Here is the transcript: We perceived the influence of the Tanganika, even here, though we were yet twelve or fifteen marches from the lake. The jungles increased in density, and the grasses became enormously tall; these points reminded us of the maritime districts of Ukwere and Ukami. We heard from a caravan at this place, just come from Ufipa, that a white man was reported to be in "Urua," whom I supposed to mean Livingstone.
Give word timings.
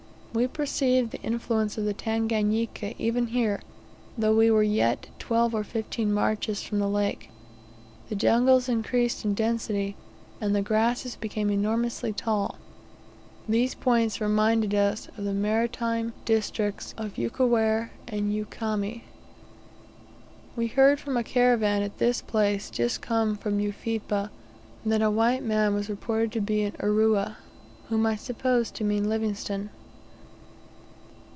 We 0.33 0.47
perceived 0.47 1.11
the 1.11 1.21
influence 1.23 1.77
of 1.77 1.83
the 1.83 1.93
Tanganika, 1.93 2.95
even 2.97 3.27
here, 3.27 3.59
though 4.17 4.33
we 4.33 4.49
were 4.49 4.63
yet 4.63 5.07
twelve 5.19 5.53
or 5.53 5.65
fifteen 5.65 6.13
marches 6.13 6.63
from 6.63 6.79
the 6.79 6.87
lake. 6.87 7.29
The 8.07 8.15
jungles 8.15 8.69
increased 8.69 9.25
in 9.25 9.33
density, 9.33 9.97
and 10.39 10.55
the 10.55 10.61
grasses 10.61 11.17
became 11.17 11.49
enormously 11.49 12.13
tall; 12.13 12.55
these 13.49 13.75
points 13.75 14.21
reminded 14.21 14.73
us 14.73 15.09
of 15.17 15.25
the 15.25 15.33
maritime 15.33 16.13
districts 16.23 16.93
of 16.97 17.17
Ukwere 17.17 17.89
and 18.07 18.31
Ukami. 18.31 19.01
We 20.55 20.67
heard 20.67 21.01
from 21.01 21.17
a 21.17 21.25
caravan 21.25 21.81
at 21.81 21.97
this 21.97 22.21
place, 22.21 22.69
just 22.69 23.01
come 23.01 23.35
from 23.35 23.59
Ufipa, 23.59 24.29
that 24.85 25.01
a 25.01 25.11
white 25.11 25.43
man 25.43 25.73
was 25.73 25.89
reported 25.89 26.31
to 26.31 26.39
be 26.39 26.61
in 26.61 26.71
"Urua," 26.81 27.35
whom 27.89 28.05
I 28.05 28.15
supposed 28.15 28.75
to 28.75 28.85
mean 28.85 29.09
Livingstone. 29.09 29.71